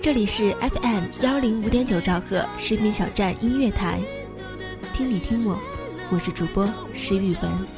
[0.00, 4.00] 这里是 FM 幺零五点九兆赫视频小站音乐台，
[4.94, 5.58] 听你听我，
[6.10, 7.77] 我是主播石宇文。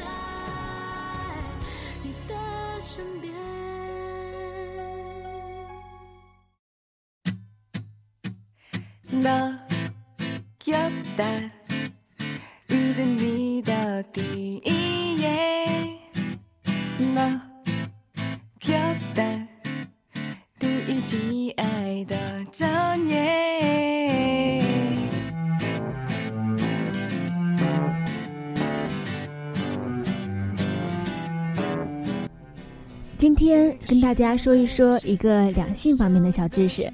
[33.20, 36.90] 今天跟大家说一说一个两性方面的小知识：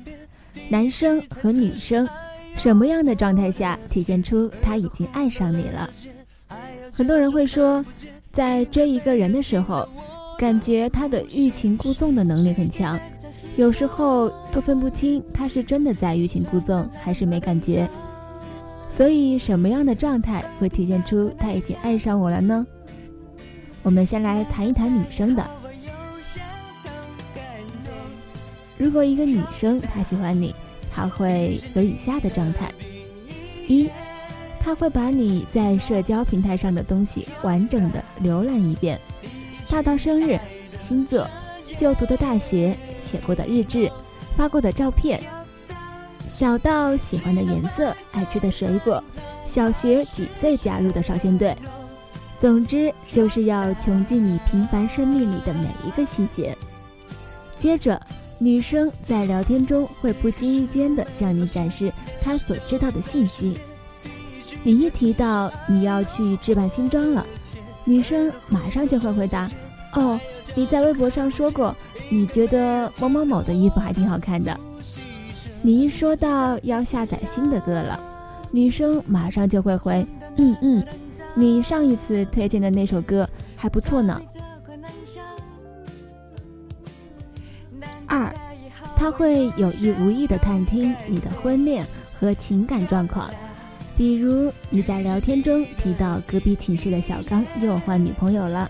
[0.68, 2.05] 男生和女生
[2.56, 5.88] 什么样的状态下体现出他已经爱上你了？
[6.91, 7.84] 很多人会说，
[8.33, 9.88] 在追一个人的时候，
[10.36, 12.98] 感觉他的欲擒故纵的能力很强，
[13.55, 17.88] 有时候都分不清他是真的在欲擒故纵还是没感觉。
[18.88, 22.67] 所以，什么样的状态会体现出他已经爱上我了呢？
[23.84, 25.46] 我们先来谈一谈女生的。
[28.79, 30.55] 如果一个女生她喜欢你，
[30.92, 32.70] 她会有以下的状态：
[33.67, 33.89] 一，
[34.61, 39.01] 她会把你在社交平台上的东西完整的浏览一遍，
[39.70, 40.39] 大到生日、
[40.79, 41.27] 星座、
[41.79, 43.91] 就读的大学、写过的日志、
[44.37, 45.20] 发过的照片，
[46.29, 49.03] 小到喜欢的颜色、爱吃的水果、
[49.47, 51.57] 小学几岁加入的少先队，
[52.39, 56.55] 总之就是要穷尽你平凡生命里的每一个细节。
[57.57, 57.98] 接着。
[58.39, 61.92] 女生在聊天中会不经意间的向你展示
[62.23, 63.58] 她所知道的信息。
[64.63, 67.25] 你一提到你要去置办新装了，
[67.85, 69.51] 女生马上就会回答
[69.95, 70.20] ：“哦，
[70.55, 71.75] 你在微博上说过，
[72.11, 74.58] 你觉得某某某的衣服还挺好看的。”
[75.63, 77.98] 你一说到要下载新的歌了，
[78.51, 80.85] 女生马上就会回：“嗯嗯，
[81.35, 84.20] 你上一次推荐的那首歌还不错呢。”
[88.96, 91.86] 他会有意无意的探听你的婚恋
[92.18, 93.30] 和情感状况，
[93.95, 98.68] 比如你在聊天中提到隔壁寝室的小刚又换女朋友了，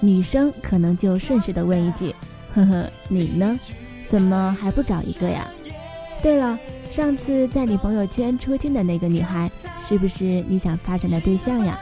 [0.00, 2.12] 女生可能就顺势的问一句
[2.54, 3.60] ：“呵呵，你呢？
[4.08, 5.46] 怎么还不找一个呀？”
[6.22, 6.58] 对了，
[6.90, 9.50] 上次在你朋友圈出镜的那个女孩，
[9.86, 11.78] 是不是你想发展的对象呀？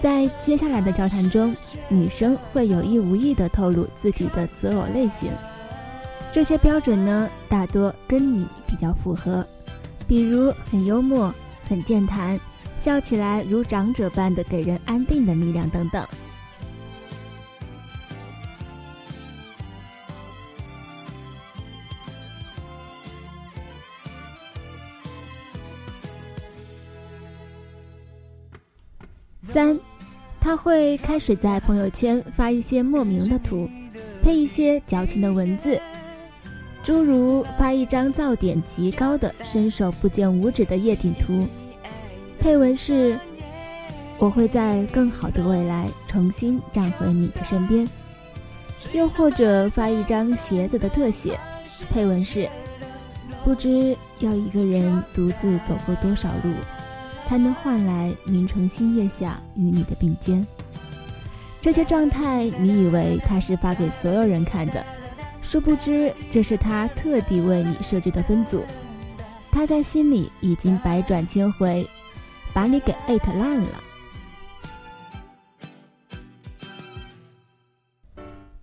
[0.00, 1.54] 在接下来的交谈中，
[1.88, 5.30] 女生会有意无意的透露自己的择偶类型。
[6.36, 9.42] 这些标准呢，大多跟你比较符合，
[10.06, 11.34] 比如很幽默、
[11.66, 12.38] 很健谈，
[12.78, 16.06] 笑起来如长者般的给人安定的力量等等。
[29.40, 29.80] 三，
[30.38, 33.66] 他会开始在朋友圈发一些莫名的图，
[34.22, 35.80] 配一些矫情的文字。
[36.86, 41.44] 诸如发一张噪点极高的伸手不见五指的夜景图，
[42.38, 43.18] 配文是
[44.18, 47.84] “我会在更好的未来重新站回你的身边”，
[48.94, 51.36] 又或者发一张鞋子的特写，
[51.90, 52.48] 配文是
[53.42, 56.52] “不知要一个人独自走过多少路，
[57.26, 60.46] 才能换来明城星月下与你的并肩”。
[61.60, 64.86] 这些状态，你以为他是发给所有人看的？
[65.48, 68.64] 殊不知，这是他特地为你设置的分组，
[69.52, 71.88] 他在心里已经百转千回，
[72.52, 73.68] 把你给艾特烂了。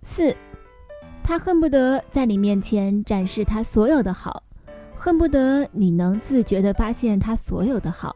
[0.02, 0.36] 四，
[1.22, 4.42] 他恨不得在你面前展示他所有的好，
[4.94, 8.14] 恨不得你能自觉地发现他所有的好。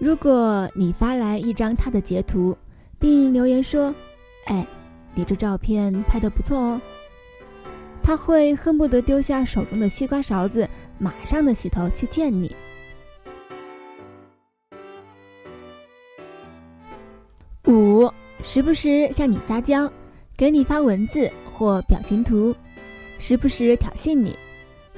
[0.00, 2.58] 如果你发来一张他的截图，
[2.98, 3.94] 并留言说
[4.46, 4.66] ：“哎，
[5.14, 6.80] 你这照片拍得不错哦。”
[8.06, 12.54] 他会恨不得丢下手中的西瓜勺子，马上的洗头去见你。
[17.66, 18.08] 五，
[18.44, 19.90] 时不时向你撒娇，
[20.36, 22.54] 给你发文字或表情图，
[23.18, 24.38] 时不时挑衅你，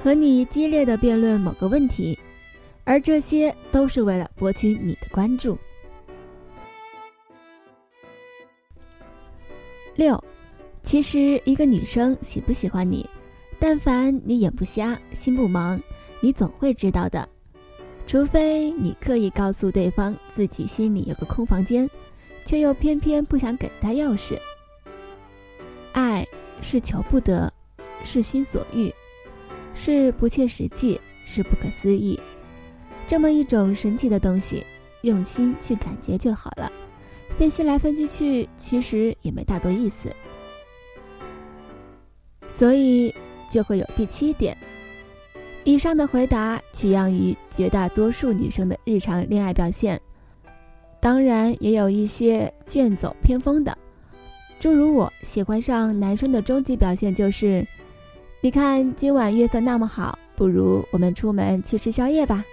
[0.05, 2.19] 和你激烈的辩论某个问题，
[2.85, 5.57] 而这些都是为了博取你的关注。
[9.95, 10.23] 六。
[10.89, 13.07] 其实，一个女生喜不喜欢你，
[13.59, 15.79] 但凡你眼不瞎、心不盲，
[16.19, 17.29] 你总会知道的。
[18.07, 21.87] 除非你刻意告诉对方自己心里有个空房间，
[22.47, 24.39] 却又偏偏不想给他钥匙。
[25.93, 26.27] 爱
[26.63, 27.53] 是求不得，
[28.03, 28.91] 是心所欲，
[29.75, 32.19] 是不切实际，是不可思议。
[33.07, 34.65] 这么一种神奇的东西，
[35.03, 36.73] 用心去感觉就好了。
[37.37, 40.11] 分析来分析去，其实也没大多意思。
[42.59, 43.15] 所以
[43.49, 44.59] 就会有第七点。
[45.63, 50.01] 以上的回答取样于绝大多数女生的日常恋爱表现，
[51.01, 53.79] 当然也有一些剑走偏锋的，
[54.59, 57.65] 诸如我喜欢上男生的终极表现就是：
[58.41, 62.45] 你看今晚月色那么好，不如我们出门去吃宵夜吧。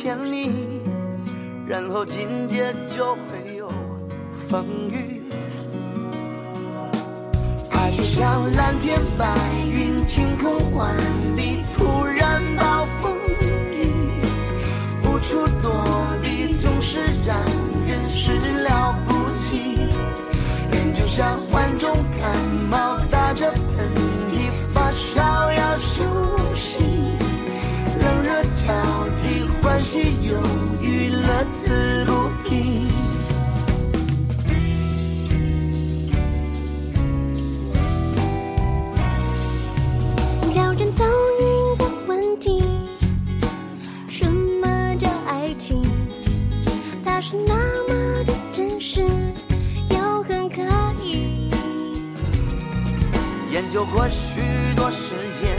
[0.00, 0.52] 甜蜜，
[1.66, 3.68] 然后紧接就会有
[4.48, 5.24] 风雨。
[7.70, 9.26] 爱就像蓝天白
[9.74, 10.94] 云，晴空万
[11.36, 13.90] 里，突然暴风雨，
[15.02, 15.74] 无处躲
[16.22, 17.36] 避，总是让
[17.88, 18.30] 人始
[18.62, 19.12] 料不
[19.50, 19.74] 及。
[20.70, 22.38] 人就像患重感
[22.70, 23.52] 冒，打着
[29.90, 30.36] 是，忧
[30.82, 32.12] 郁，乐此不
[32.46, 32.86] 疲。
[40.52, 41.06] 叫人头
[41.40, 42.62] 晕的问题：
[44.10, 45.80] 什么叫爱情？
[47.02, 47.54] 它是那
[47.88, 49.06] 么的真实，
[49.88, 50.60] 又很可
[51.02, 51.50] 疑。
[53.50, 54.42] 研究过许
[54.76, 55.57] 多实验，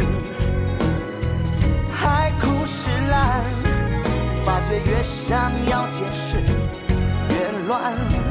[4.78, 6.38] 越想要解释
[7.30, 8.29] 越乱。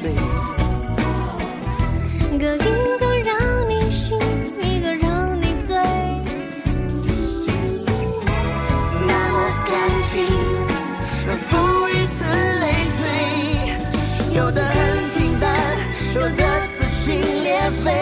[0.00, 0.12] 是水。
[2.38, 2.58] 各一
[2.98, 3.36] 个让
[3.68, 4.18] 你醒，
[4.62, 5.76] 一个让你醉。
[9.06, 9.70] 那么感
[10.10, 10.24] 情，
[11.36, 12.18] 负一次
[12.60, 12.64] 累
[12.96, 13.04] 赘，
[14.36, 14.74] 有的很
[15.14, 15.50] 平淡，
[16.14, 17.92] 有的撕心裂肺。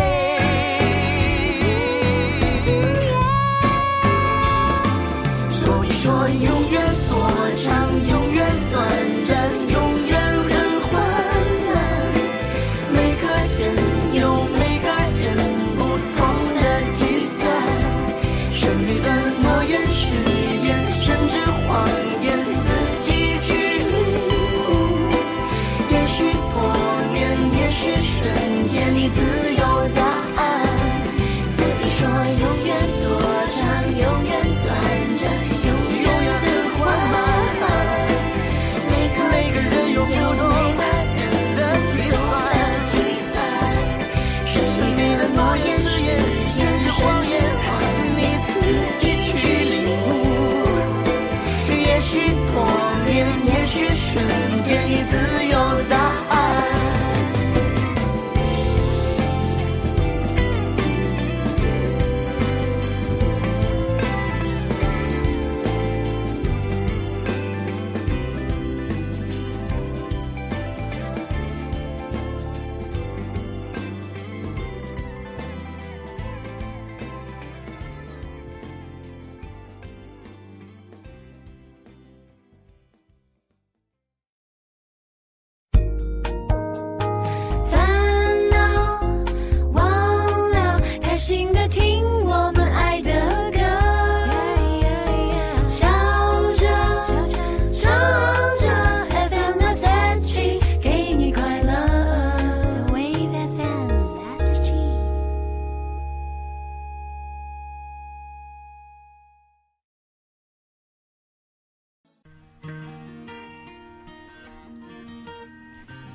[5.51, 6.88] 所以说，永远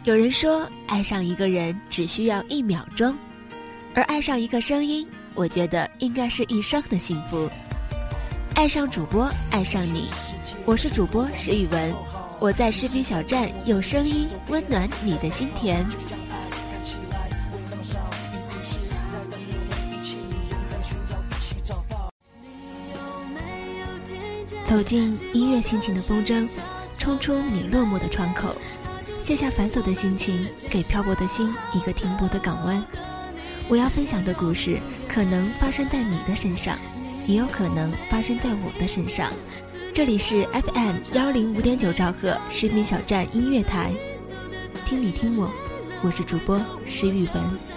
[0.03, 3.17] 有人说，爱上一个人只需要一秒钟，
[3.95, 7.50] 而爱上一个声音，我觉得应该是一生的幸福。
[8.53, 10.10] 爱上主播，爱上你，
[10.65, 11.95] 我是主播石宇文，
[12.38, 15.86] 我在视频小站用声音温暖你的心田。
[24.65, 26.50] 走进音乐心情的风筝，
[27.00, 28.53] 冲出你落寞的窗口，
[29.24, 32.86] 卸下繁琐的心情，给漂泊的心一个停泊的港湾。
[33.70, 34.77] 我要分享的故事，
[35.08, 36.77] 可能发生在你的身上，
[37.25, 39.32] 也有可能发生在我的身上。
[39.94, 43.94] 这里是 FM 幺零五点九兆赫视频小站音乐台，
[44.86, 45.50] 听你听我，
[46.01, 47.73] 我是主播石宇文。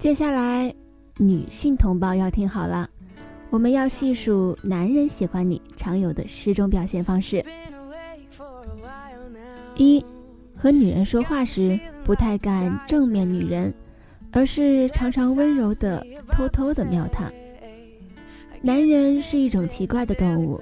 [0.00, 0.74] 接下来，
[1.18, 2.88] 女性同胞要听好了，
[3.50, 7.44] 我们要细数男人喜欢你常有的十种表现方式。
[9.76, 10.02] 一，
[10.56, 13.74] 和女人说话时不太敢正面女人，
[14.32, 17.30] 而是常常温柔的偷偷的瞄她。
[18.62, 20.58] 男人是一种奇怪的动物，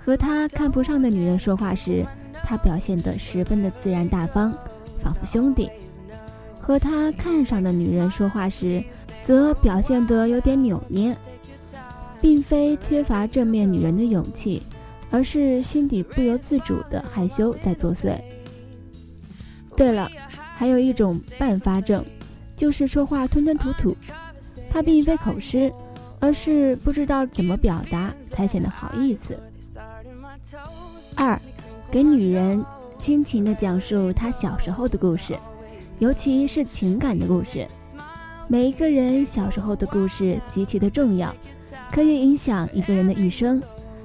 [0.00, 2.04] 和他看不上的女人说话时，
[2.42, 4.52] 他表现得十分的自然大方，
[5.00, 5.68] 仿佛兄弟；
[6.66, 8.82] 和他看上的女人说话时，
[9.22, 11.14] 则表现得有点扭捏，
[12.20, 14.62] 并非缺乏正面女人的勇气，
[15.10, 18.18] 而是心底不由自主的害羞在作祟。
[19.76, 20.10] 对了，
[20.54, 22.04] 还有一种半发症，
[22.56, 23.94] 就是说话吞吞吐吐，
[24.70, 25.72] 他并非口吃。
[26.20, 29.38] 而是不知道怎么表达才显得好意思。
[31.14, 31.38] 二，
[31.90, 32.64] 给女人
[32.98, 35.36] 倾情地讲述她小时候的故事，
[35.98, 37.66] 尤其是情感的故事。
[38.48, 41.34] 每一个人小时候的故事极其的重要，
[41.92, 43.62] 可以影响一个人的一生，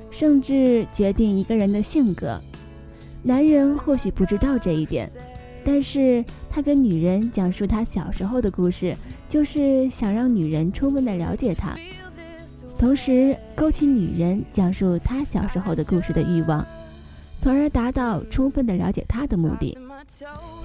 [0.09, 2.39] 甚至决定一个人的性格。
[3.21, 5.11] 男人或许不知道这一点，
[5.65, 8.95] 但是他跟女人讲述他小时候的故事，
[9.27, 11.75] 就是想让女人充分的了解他。
[12.77, 16.65] 同时勾起女人讲述她小时候的故事的欲望，
[17.41, 19.77] 从而达到充分的了解他的目的。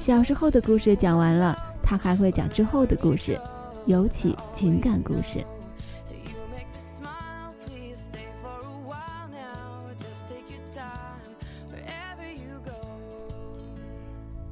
[0.01, 3.39] 小时候的故事讲完了，他还会讲之后的故事，
[3.85, 5.45] 尤其情感故事。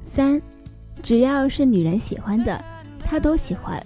[0.03, 0.39] 三，
[1.01, 2.63] 只要是女人喜欢的，
[2.99, 3.81] 他都喜欢；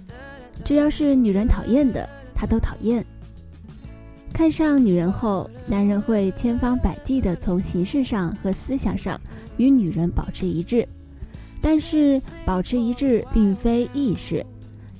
[0.62, 3.04] 只要是女人讨厌的，他都讨厌。
[4.30, 9.18] 看上女人后，男人会千方百计地从形式上和思想上
[9.56, 10.86] 与女人保持一致，
[11.70, 14.42] 但是保持一致并非易事，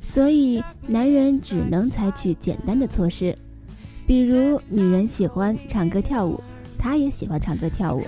[0.02, 3.34] 所以男人只能采取简单的措施，
[4.06, 6.38] 比如女人喜欢唱歌跳舞，
[6.78, 8.02] 他也喜欢唱歌跳舞；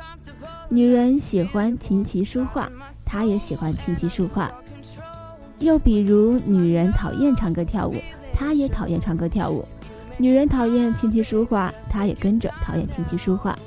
[0.68, 2.70] 女人喜欢琴棋书画，
[3.06, 4.50] 他也喜欢琴棋书画；
[5.58, 7.94] 又比如女人讨厌唱歌跳舞，
[8.34, 9.64] 他也讨厌唱歌跳舞。
[10.18, 13.58] 女人讨厌琴棋书画，他也跟着讨厌琴棋书画。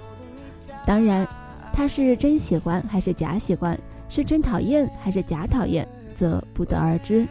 [0.86, 1.28] 当然，
[1.74, 3.76] 他是真喜欢还是假喜欢，
[4.14, 7.28] 是真讨厌还是假讨厌，则不得而知。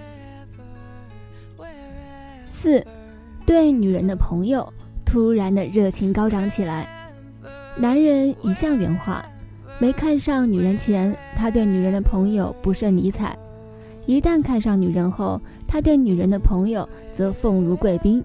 [2.49, 2.85] 四，
[3.47, 4.69] 对女人的朋友
[5.07, 6.89] 突然的热情高涨起来。
[7.79, 9.25] 男人一向圆滑，
[9.79, 13.33] 没看上女人前，他对女人的朋友不甚理睬；
[14.05, 18.25] 一旦看上女人后，他对女人的朋友则奉如贵宾。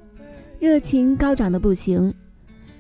[0.58, 2.12] 热情高涨的不行。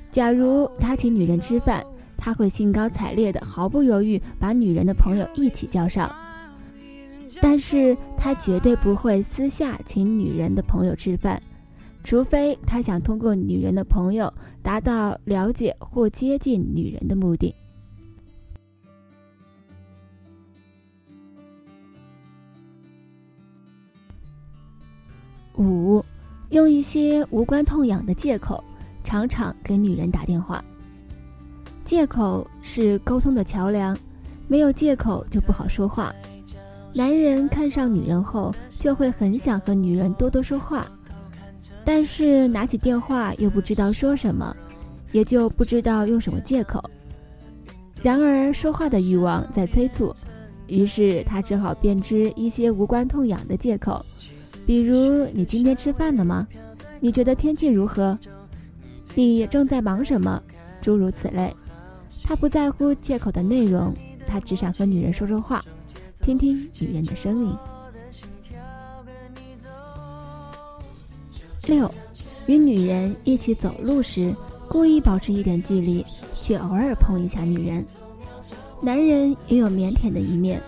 [0.10, 1.86] 假如他请女人吃饭，
[2.18, 6.14] 他会兴高采烈的、毫不犹豫把女人的朋友一起叫上。
[7.42, 11.42] 但是他绝对不会私下请女人的朋友吃饭，
[12.04, 14.34] 除非他想通过女人的朋友
[14.64, 17.54] 达到了解或接近女人的目的。
[25.58, 26.04] 五。
[26.52, 28.64] 用一些无关痛痒的借口，
[29.04, 30.64] 常常给女人打电话。
[31.88, 33.98] 借口是沟通的桥梁，
[34.50, 36.14] 没有借口就不好说话。
[36.94, 40.86] 男人看上女人后，就会很想和女人多多说话，
[41.86, 44.54] 但是拿起电话又不知道说什么，
[45.14, 46.84] 也就不知道用什么借口。
[48.02, 50.14] 然而说话的欲望在催促，
[50.68, 54.06] 于是他只好编织一些无关痛痒的借口。
[54.66, 56.46] 比如，你今天吃饭了吗？
[57.00, 58.20] 你觉得天气如何？
[59.16, 60.44] 你正在忙什么？
[60.82, 61.56] 诸如此类。
[62.28, 63.96] 他不在乎借口的内容
[64.28, 65.64] 他只想和女人说说话
[66.22, 67.56] 听听女人的声音。
[71.70, 71.90] 六
[72.48, 74.36] 与女人一起走路时
[74.68, 76.06] 故意保持一点距离
[76.36, 77.86] 却偶尔碰一下女人。
[78.82, 80.62] 男人也有腼腆的一面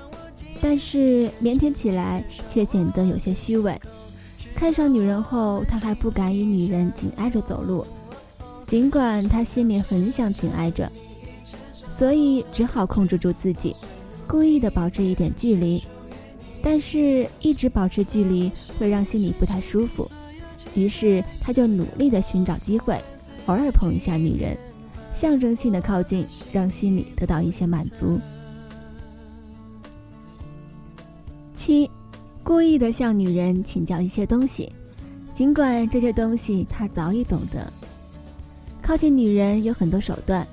[0.61, 3.77] 但是腼腆起来却显得有些虚伪。
[4.55, 7.85] 看上女人后他还不敢与女人紧挨着走路
[8.65, 10.89] 尽管他心里很想紧挨着
[11.99, 13.75] 所以只好控制住自己，
[14.25, 15.83] 故意的保持一点距离。
[16.63, 20.09] 但是，一直保持距离会让心里不太舒服，
[20.73, 22.97] 于是他就努力的寻找机会，
[23.47, 24.57] 偶尔碰一下女人，
[25.13, 28.17] 象征性的靠近，让心里得到一些满足。
[31.53, 31.91] 七，
[32.45, 34.71] 故意的向女人请教一些东西，
[35.33, 37.73] 尽管这些东西他早已懂得。
[38.81, 40.47] 靠近女人有很多手段，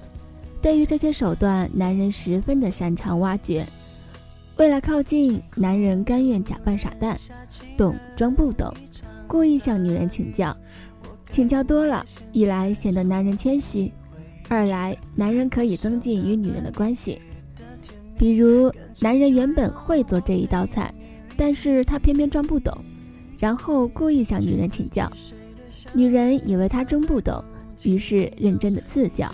[0.67, 3.65] 对于这些手段，男人十分的擅长挖掘。
[4.57, 7.17] 为了靠近，男人甘愿假扮傻蛋，
[7.79, 8.75] 懂装不懂，
[9.29, 10.57] 故意向女人请教。
[11.31, 13.93] 请教多了，一来显得男人谦虚，
[14.49, 17.23] 二来男人可以增进与女人的关系。
[18.19, 20.93] 比如，男人原本会做这一道菜，
[21.37, 22.77] 但是他偏偏装不懂，
[23.39, 25.09] 然后故意向女人请教。
[25.93, 27.41] 女人以为他真不懂，
[27.85, 29.33] 于是认真的赐教。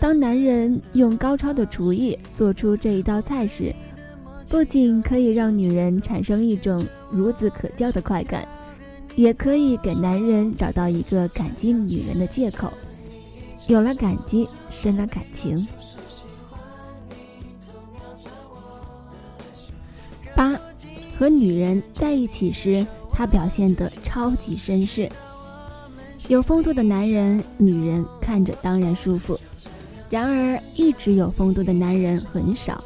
[0.00, 3.74] 当男人用高超的厨艺做出这一道菜时，
[4.48, 8.46] 不仅可以让女人产生一种孺子可教的快感，
[9.16, 12.72] 也可以给男人找到一个感激女人的借口。
[13.66, 15.66] 有了感激，深了感情。
[20.34, 20.56] 八，
[21.18, 25.10] 和女人在一起时，他表现得超级绅士。
[26.28, 29.38] 有风度的男人，女人看着当然舒服。
[30.10, 32.82] 然而，一直有风度的男人很少。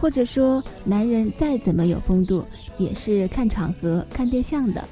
[0.00, 2.42] 或者说，男人再怎么有风度，
[2.78, 4.82] 也是看场合、看对象的。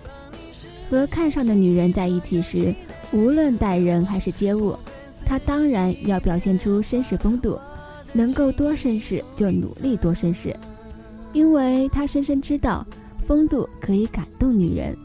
[0.91, 2.75] 和看上的女人在一起时，
[3.11, 4.77] 无论待人还是接物，
[5.25, 7.59] 他当然要表现出绅士风度，
[8.13, 10.55] 能够多绅士就努力多绅士，
[11.33, 12.87] 因为他深深知道，
[13.27, 14.97] 风度可以感动女人。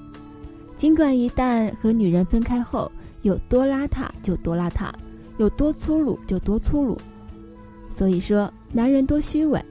[0.76, 4.92] 尽管一旦和女人分开后，有多邋遢就多邋遢，
[5.38, 6.98] 有多粗鲁就多粗鲁。
[7.90, 9.64] 所以说，男人多虚伪。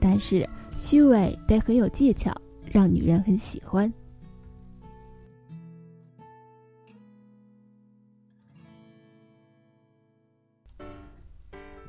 [0.00, 0.46] 但是
[0.78, 2.30] 虚伪得很有技巧，
[2.70, 3.90] 让女人很喜欢。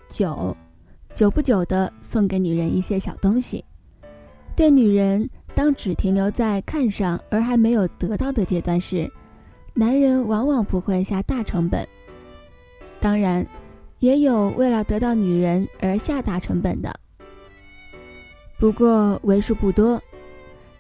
[0.07, 0.55] 九，
[1.13, 3.65] 久不久的送给女人一些小东西。
[4.55, 9.11] 对女人，当只停留在看上而还没有得到的阶段时，
[9.73, 11.85] 男人往往不会下大成本。
[13.05, 13.45] 当然，
[13.99, 16.91] 也有为了得到女人而下大成本的。
[18.57, 20.01] 不过为数不多，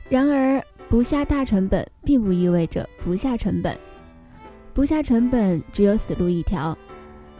[0.09, 0.59] 然而
[0.89, 3.77] 不下大成本并不意味着不下成本，
[4.73, 6.75] 不下成本只有死路一条，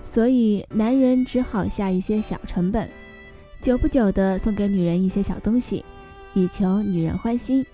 [0.03, 2.87] 所以男人只好下一些小成本，
[3.63, 5.83] 久不久的送给女人一些小东西，
[6.35, 7.65] 以求女人欢心。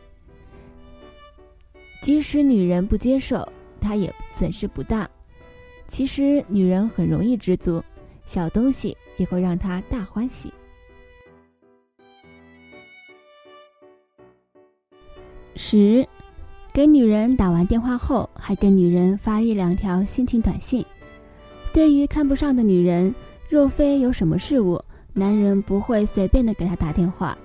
[2.02, 3.46] 即使女人不接受，
[3.82, 5.10] 他也损失不大。
[5.92, 7.84] 其实女人很容易知足，
[8.26, 10.54] 小东西也会让她大欢喜。
[15.58, 16.08] 十，
[16.72, 20.86] 给女人打完电话后，还给女人发一两条心情短信。
[21.74, 23.14] 对于看不上的女人，
[23.50, 27.38] 若非有什么事物，男人不会随便的给她打电话。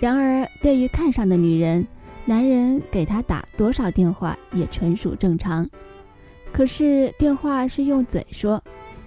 [0.00, 1.86] 然而，对于看上的女人，
[2.24, 5.70] 男人给她打多少电话也纯属正常。
[6.52, 8.62] 可是，电话是用嘴说，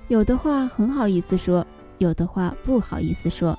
[0.08, 1.65] 有的话很好意思说，
[1.97, 3.58] 有的话不好意思说，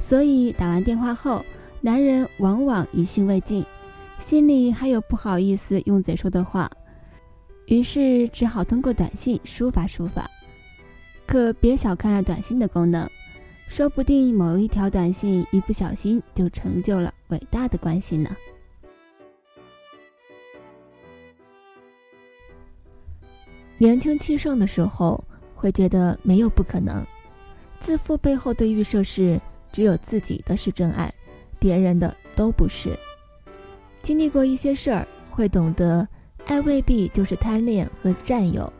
[0.00, 1.44] 所以打完电话后，
[1.80, 3.64] 男人往往余兴未尽。
[4.18, 6.70] 心里还有不好意思用嘴说的话，
[7.66, 10.28] 于是只好通过短信抒发抒发。
[11.26, 13.06] 可别小看了短信的功能，
[13.68, 18.34] 说不定某一条短信一不小心就成就了伟大的关系呢。
[23.78, 25.22] 年轻气盛的时候，
[25.54, 27.04] 会觉得没有不可能，
[27.78, 31.12] 自负背后的预设是只有自己的是真爱，
[31.58, 32.96] 别人的都不是。
[34.02, 36.06] 经历过一些事儿，会懂得，
[36.46, 38.72] 爱未必就是贪恋和占有。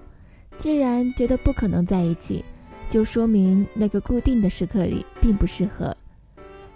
[0.59, 2.42] 既然觉得不可能在一起，
[2.88, 5.94] 就说明那个固定的时刻里并不适合。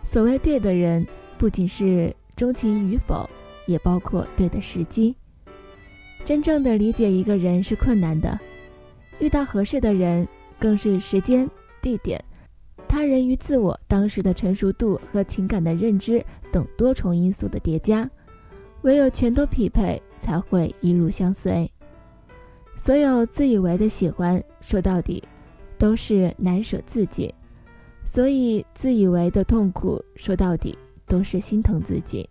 [0.05, 1.07] 所谓对的人，
[1.39, 3.29] 不仅是钟情与否，
[3.67, 5.15] 也包括对的时机。
[6.25, 8.39] 真正的理解一个人是困难的，
[9.19, 10.27] 遇到合适的人，
[10.59, 11.49] 更是时间、
[11.83, 12.23] 地点、
[12.89, 18.09] 他人与自我当时的成熟度和情感的认知等多重因素的叠加。
[18.83, 21.71] 唯有全都匹配，才会一路相随。
[22.77, 25.23] 所有自以为的喜欢，说到底，
[25.77, 27.29] 都是难舍自己；
[28.07, 32.27] 所以自以为的痛苦，说到底，都是心疼自己。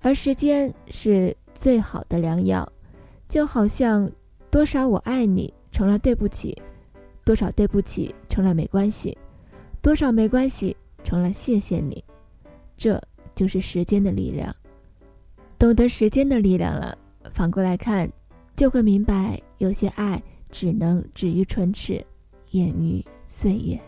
[0.00, 2.68] 而时间是最好的良药，
[3.34, 4.08] 就好像
[4.48, 6.56] 多少我爱你成了对不起，
[7.24, 9.18] 多少对不起成了没关系，
[9.82, 12.04] 多少没关系成了谢谢你。
[12.76, 13.02] 这
[13.34, 14.54] 就是时间的力量。
[15.58, 16.96] 懂得时间的力量了，
[17.32, 18.08] 反过来看，
[18.54, 22.06] 就会明白，有些爱只能止于唇齿，
[22.52, 23.80] 掩于岁月。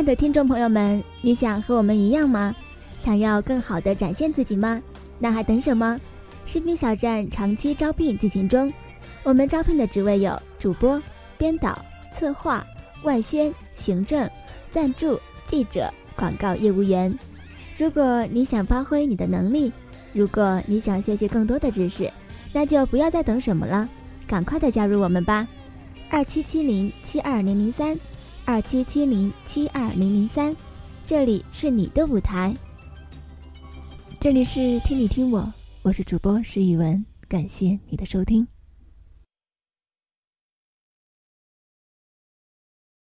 [0.00, 2.56] 爱的听众朋友们，你想和我们一样吗？
[2.98, 4.80] 想要更好的展现自己吗？
[5.18, 6.00] 那还等什么？
[6.46, 8.72] 视频小站长期招聘进行中，
[9.22, 10.98] 我们招聘的职位有主播、
[11.36, 11.78] 编导、
[12.16, 12.66] 策划、
[13.02, 14.26] 外宣、行政、
[14.72, 17.14] 赞助、记者、广告业务员。
[17.76, 19.70] 如果你想发挥你的能力，
[20.14, 22.10] 如果你想学习更多的知识，
[22.54, 23.86] 那就不要再等什么了，
[24.26, 25.46] 赶快的加入我们吧！
[26.08, 27.94] 二七七零七二零零三。
[28.50, 30.56] 二七七零七二零零三，
[31.06, 32.52] 这里是你的舞台。
[34.18, 38.44] 这里是听你听我，我是主播石宇文，感谢你的收听。